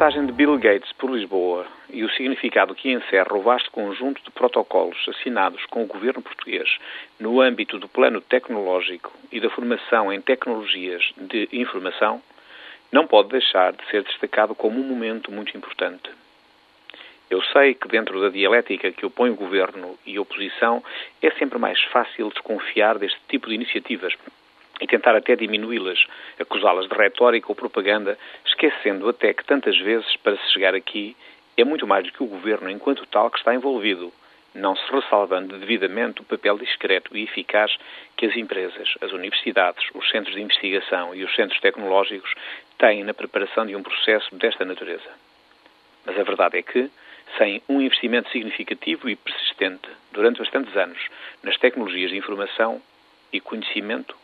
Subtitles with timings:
[0.00, 4.30] passagem de Bill Gates por Lisboa e o significado que encerra o vasto conjunto de
[4.30, 6.78] protocolos assinados com o governo português
[7.18, 12.22] no âmbito do plano tecnológico e da formação em tecnologias de informação
[12.90, 16.10] não pode deixar de ser destacado como um momento muito importante.
[17.28, 20.82] Eu sei que dentro da dialética que opõe o governo e oposição
[21.20, 24.14] é sempre mais fácil desconfiar deste tipo de iniciativas
[24.80, 26.04] e tentar até diminuí-las,
[26.38, 31.16] acusá-las de retórica ou propaganda, esquecendo até que tantas vezes, para se chegar aqui,
[31.56, 34.12] é muito mais do que o governo enquanto tal que está envolvido,
[34.54, 37.76] não se ressalvando devidamente o papel discreto e eficaz
[38.16, 42.34] que as empresas, as universidades, os centros de investigação e os centros tecnológicos
[42.78, 45.10] têm na preparação de um processo desta natureza.
[46.04, 46.90] Mas a verdade é que,
[47.38, 50.98] sem um investimento significativo e persistente durante bastantes anos
[51.42, 52.82] nas tecnologias de informação
[53.32, 54.16] e conhecimento,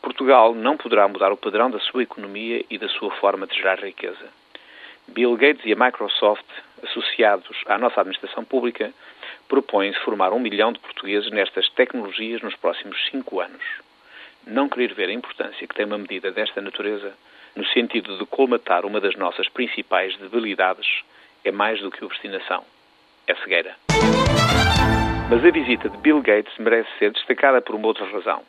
[0.00, 3.78] Portugal não poderá mudar o padrão da sua economia e da sua forma de gerar
[3.80, 4.28] riqueza.
[5.08, 6.44] Bill Gates e a Microsoft,
[6.82, 8.92] associados à nossa administração pública,
[9.48, 13.62] propõem-se formar um milhão de portugueses nestas tecnologias nos próximos cinco anos.
[14.46, 17.12] Não querer ver a importância que tem uma medida desta natureza,
[17.56, 21.02] no sentido de colmatar uma das nossas principais debilidades,
[21.44, 22.64] é mais do que obstinação.
[23.26, 23.74] É cegueira.
[25.30, 28.42] Mas a visita de Bill Gates merece ser destacada por uma outra razão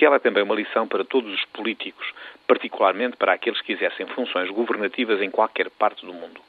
[0.00, 2.10] porque ela é também uma lição para todos os políticos,
[2.46, 6.40] particularmente para aqueles que exercem funções governativas em qualquer parte do mundo.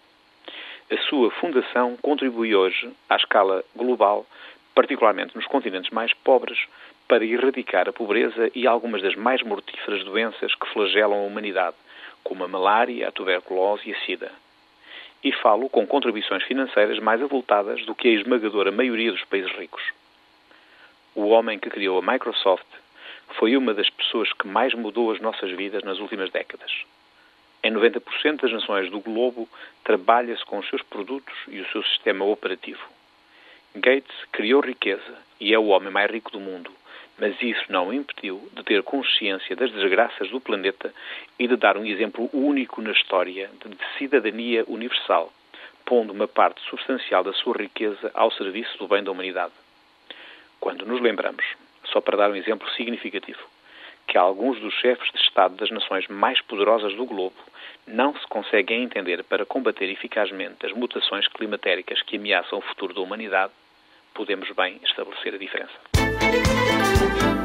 [0.89, 4.25] A sua fundação contribui hoje, à escala global,
[4.73, 6.66] particularmente nos continentes mais pobres,
[7.09, 11.75] para erradicar a pobreza e algumas das mais mortíferas doenças que flagelam a humanidade,
[12.23, 14.31] como a malária, a tuberculose e a sida.
[15.21, 19.83] E falo com contribuições financeiras mais avultadas do que a esmagadora maioria dos países ricos.
[21.13, 22.65] O homem que criou a Microsoft
[23.35, 26.71] foi uma das pessoas que mais mudou as nossas vidas nas últimas décadas.
[27.64, 29.47] Em 90% das nações do globo,
[29.83, 32.81] trabalha-se com os seus produtos e o seu sistema operativo.
[33.75, 36.71] Gates criou riqueza e é o homem mais rico do mundo,
[37.17, 40.93] mas isso não o impediu de ter consciência das desgraças do planeta
[41.37, 45.31] e de dar um exemplo único na história de cidadania universal,
[45.86, 49.53] pondo uma parte substancial da sua riqueza ao serviço do bem da humanidade.
[50.59, 51.45] Quando nos lembramos
[51.91, 53.39] só para dar um exemplo significativo,
[54.07, 57.35] que alguns dos chefes de Estado das nações mais poderosas do globo
[57.87, 63.02] não se conseguem entender para combater eficazmente as mutações climatéricas que ameaçam o futuro da
[63.02, 63.52] humanidade,
[64.13, 67.40] podemos bem estabelecer a diferença.